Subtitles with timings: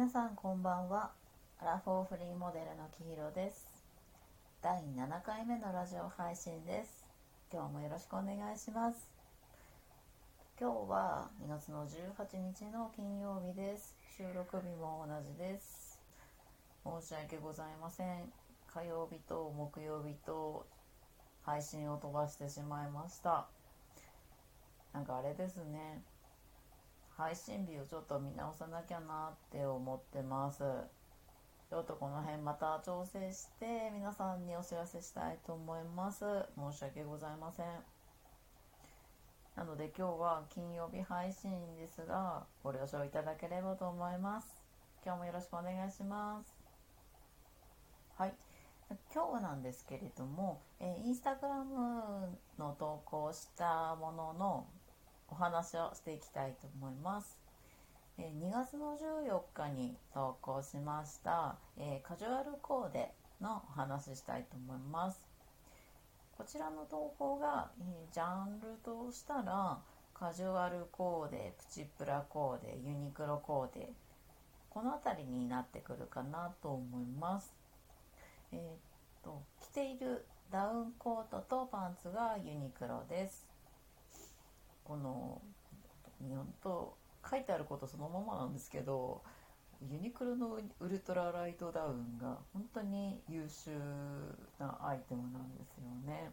[0.00, 1.10] 皆さんこんばんは。
[1.60, 3.68] アラフォーフリーモデルのきひろです。
[4.62, 7.04] 第7回目のラジオ配信です。
[7.52, 9.10] 今日もよろしくお願いします。
[10.58, 13.94] 今日は2月の18日の金曜日です。
[14.16, 16.00] 収録日も同じです。
[16.82, 18.32] 申し訳ございません。
[18.72, 20.64] 火曜日と木曜日と
[21.42, 23.48] 配信を飛ばしてしまいました。
[24.94, 26.00] なんかあれですね。
[27.20, 30.62] 配信日をちょっと見直さなきゃなって思ってます。
[31.68, 36.24] ちょっとこの辺また調整して皆さんにお知らせしたいと思います。
[36.56, 37.66] 申し訳ございません。
[39.54, 44.48] なので今日は金曜日配信ですがご了承いただければと思います。
[45.04, 46.56] 今日もよろしくお願いします。
[48.16, 48.34] はい。
[49.14, 54.66] 今日なんですけれども、えインスタグラムの投稿したものの
[55.30, 57.38] お話をしていきたいと思います。
[58.18, 65.22] え2月の14日に投稿しました、えカジュアルコーデのお話ししたいと思います。
[66.36, 69.78] こちらの投稿が、えジャンルとしたら
[70.12, 73.92] カジュアルコーデ、プチプラコーデ、ユニクロコーデ
[74.70, 77.52] この辺りになってくるかなと思います。
[78.52, 78.62] えー、っ
[79.24, 83.49] と着ているダウンコートとパンツがユニクロです。
[84.90, 85.40] この
[86.18, 86.96] 本当
[87.30, 89.22] 書いてあることそのままなんですけど
[89.88, 93.70] ユニクロのウルトラライトダウンが本当に優秀
[94.58, 96.32] なアイテムなんですよね。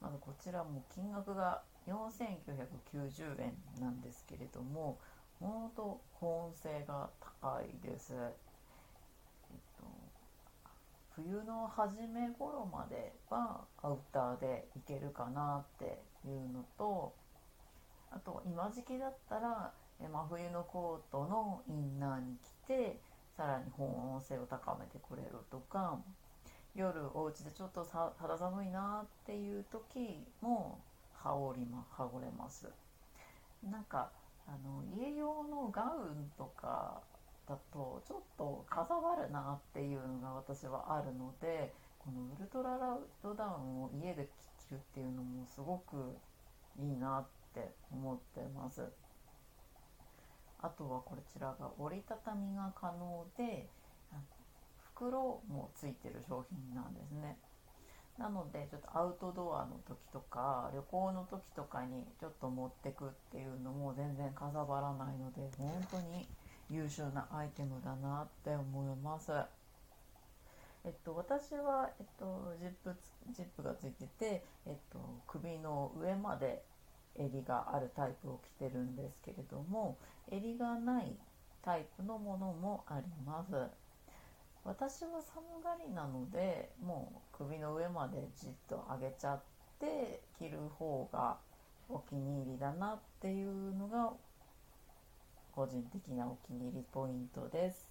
[0.00, 4.98] まずこちらも金額が4990円なんですけれども
[5.38, 7.10] 本当保温性が
[7.40, 8.12] 高いです。
[8.12, 9.84] えっと、
[11.14, 17.21] 冬の初め頃まではアウターでいけるかなっていうのと
[18.24, 22.98] と今時期だったら真冬のコートのインナーに着て
[23.36, 25.98] さらに保温性を高めてくれるとか
[26.74, 27.86] 夜お家でちょっと
[28.18, 30.80] 肌寒いなっていう時も
[31.14, 32.66] 羽織りま羽織れます。
[33.62, 34.10] なんか
[34.46, 37.00] あの家用のガウンとか
[37.48, 44.28] だとちょっとかさばるなっていうのが私はあるのでこのウルトララウトダウンを家で
[44.68, 46.16] 着るっていうのもすごく
[46.80, 48.82] いいなってって思ってます。
[50.60, 53.68] あとはこちらが折りたたみが可能で
[54.94, 57.36] 袋もついてる商品なんですね。
[58.18, 66.28] なのでちょっとアウトドアの時とか旅行の時とかにちょっと持ってくっていうのも全然かさばらないので本当に
[66.70, 69.32] 優秀なアイテムだなって思います。
[70.84, 72.96] えっと、私は、えっと、ジップ
[73.30, 74.98] ジップがついてて、えっと、
[75.28, 76.64] 首の上まで
[77.16, 79.98] 襟があるタイプを着てるんですけれども
[80.30, 81.12] 襟がない
[81.62, 83.52] タイプのものもあります。
[84.64, 89.42] 私は寒がりなのでもう首の上までじっと上げちゃっ
[89.80, 91.36] て着る方が
[91.88, 94.12] お気に入りだなっていうのが
[95.52, 97.90] 個人的なお気に入りポイントです。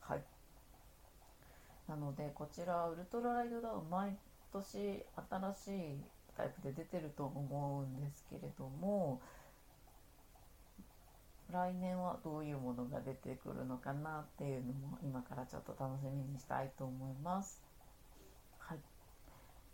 [0.00, 0.22] はい。
[1.88, 4.16] なのでこちらウルトラライトダウン毎
[4.52, 6.00] 年新しい
[6.36, 9.20] タイプで出てると思うんですけれども
[11.52, 17.62] 来年はどういうものが出てくるのかなっていうのも今からちょっと楽しみにしたいと思います。
[18.58, 18.78] はい、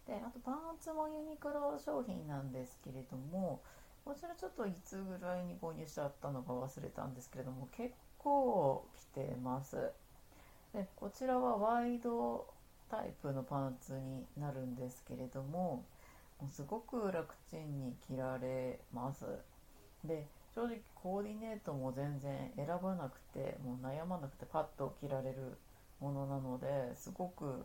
[0.06, 3.60] であとパンツもユニクロ商品なんですけれども
[4.04, 9.76] こちらちょっといつぐらいに購入しちゃったのか忘れたんですけれども結構着てます。
[10.75, 12.47] でこちらはワイド
[12.91, 15.84] タイプのパンツになるんですけれども
[16.49, 19.25] すごく楽ちんに着られます。
[20.05, 25.59] で正直コーディネートも全然選ばなくてもう悩まなくてパッと着られる
[26.00, 27.65] ものなのですごく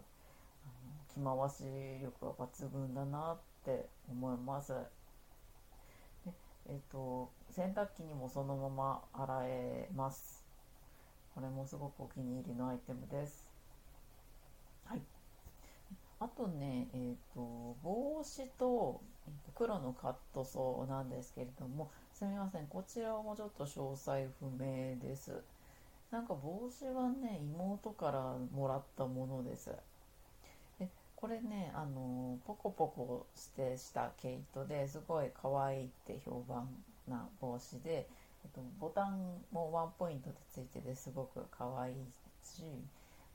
[1.13, 1.63] 着回し
[2.03, 4.73] 力は抜群だなって思います。
[6.25, 6.33] で
[6.67, 10.45] えっ、と洗濯機にもそのまま洗えます。
[11.35, 13.45] これもすごくお気に入りのアイテムです
[14.85, 15.01] はい
[16.45, 25.31] あとね、え、ー、と、帽子と、えー、と黒のカットソーなんですけれども、すみません、こちらもちょっと詳細不明です。
[26.11, 29.71] なんか帽子はね、妹からもらったものです。
[30.77, 36.69] でこれね、あの、ポコポコしてした毛糸ですごい可愛いって評判
[37.07, 38.07] な帽子で、
[38.43, 41.95] えっと、ボタンもワンポイントでついててすごく可愛い
[42.43, 42.61] し、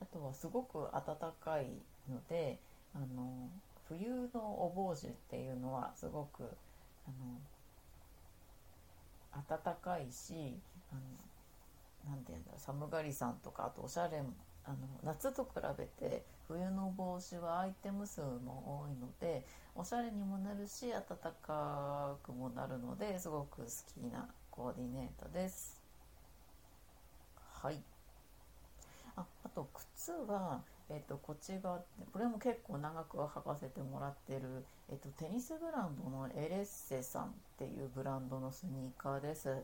[0.01, 1.65] あとはすごく暖かい
[2.09, 2.57] ので、
[2.95, 3.49] あの
[3.87, 6.43] 冬のお帽子っていうのはすごく
[7.05, 7.39] あの
[9.47, 10.59] 暖かいし
[10.91, 14.21] あのなんていうんだ寒がりさんとかあとおしゃれ
[14.63, 19.45] あの夏と比べて冬の帽子はアイテム数も多いので
[19.75, 21.03] おしゃれにもなるし暖
[21.41, 25.81] かくもなるのですごく好きなコーディネートです。
[27.61, 27.81] はい。
[29.15, 30.61] ああと靴は、
[30.93, 31.79] えっと、こっち側
[32.11, 37.27] これも結構長く履かせてもらってる、えっと、テニスブランドのエレッセさんっ
[37.57, 39.63] ていうブランドのスニーカーです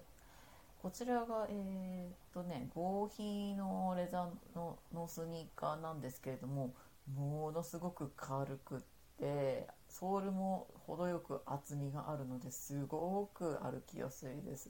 [0.82, 6.74] こちらが、えー、っとね、合皮のレザーののスニーカーなんですけれども、
[7.14, 8.80] ものすごく軽くっ
[9.20, 14.70] て、ソールも程よく厚みがあるのですごく歩きやすいです。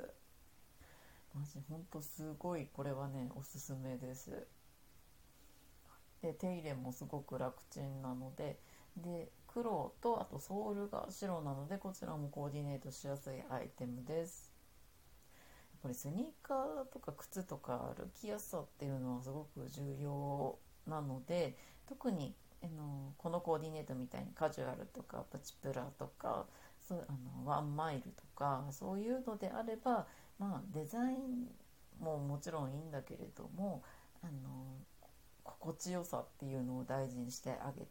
[1.35, 4.47] マジほんとすごいこれはね、おすすめです。
[6.21, 8.59] で、手入れもすごく楽ちんなので、
[8.97, 14.57] で、黒とあとソールが白なので、こちらもコーディネートしやすいアイテムです。
[15.87, 16.57] ぱりスニーカー
[16.91, 26.45] とか靴とか歩きやすさっていうのはすごく重要なので特にあのこのコーディネートみたいにカジュアルとかプチプラとか
[26.87, 30.07] そうあのワンマイルとかそういうのであれば、
[30.39, 31.47] まあ、デザイン
[31.99, 33.83] ももちろんいいんだけれども
[34.21, 34.65] あの
[35.59, 37.85] 心地よさっていうのを大事にしてあげ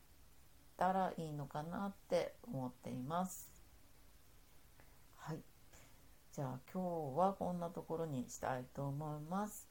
[0.77, 3.51] たらいいのかなって思っています。
[5.17, 5.39] はい
[6.37, 6.83] じゃあ今
[7.15, 9.67] 日はこんなところにしたいと思います。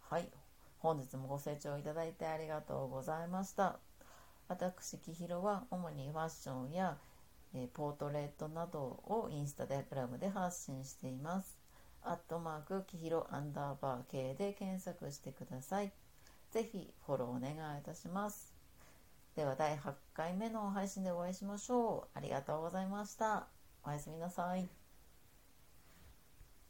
[0.00, 0.30] はい。
[0.78, 3.78] 本日もご清聴いただいてありがとうございました。
[4.48, 6.96] 私、きひろは主にファッションや、
[7.54, 11.58] えポートレートなどをインスタでグラムで発信しています。
[12.02, 15.92] アットマークきひろアンダーバー K で検索してください。
[16.54, 18.54] ぜひフォローお願いいたします。
[19.34, 22.16] では第8回目の配信でお会いしましょう。
[22.16, 23.48] ありがとうございました。
[23.82, 24.83] おやすみなさい。